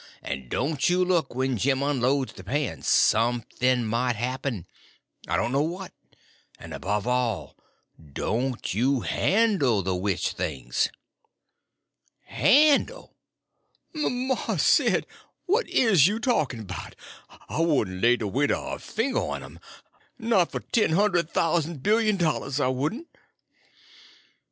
And 0.23 0.49
don't 0.49 0.89
you 0.89 1.05
look 1.05 1.35
when 1.35 1.57
Jim 1.59 1.83
unloads 1.83 2.33
the 2.33 2.43
pan—something 2.43 3.85
might 3.85 4.15
happen, 4.15 4.65
I 5.27 5.37
don't 5.37 5.51
know 5.51 5.61
what. 5.61 5.93
And 6.57 6.73
above 6.73 7.05
all, 7.05 7.55
don't 8.11 8.73
you 8.73 9.01
handle 9.01 9.83
the 9.83 9.93
witch 9.95 10.31
things." 10.31 10.89
"Hannel 12.31 13.13
'm, 13.95 14.25
Mars 14.29 14.63
Sid? 14.63 15.05
What 15.45 15.69
is 15.69 16.07
you 16.07 16.15
a 16.15 16.19
talkin' 16.19 16.63
'bout? 16.63 16.95
I 17.47 17.61
wouldn' 17.61 18.01
lay 18.01 18.15
de 18.15 18.25
weight 18.25 18.49
er 18.49 18.55
my 18.59 18.77
finger 18.79 19.19
on 19.19 19.43
um, 19.43 19.59
not 20.17 20.51
f'r 20.51 20.61
ten 20.71 20.93
hund'd 20.93 21.29
thous'n 21.31 21.77
billion 21.77 22.17
dollars, 22.17 22.59
I 22.59 22.69
wouldn't." 22.69 23.07